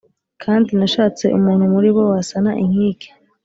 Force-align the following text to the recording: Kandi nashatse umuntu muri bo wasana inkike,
Kandi 0.43 0.69
nashatse 0.79 1.25
umuntu 1.37 1.63
muri 1.73 1.89
bo 1.95 2.03
wasana 2.11 2.51
inkike, 2.63 3.09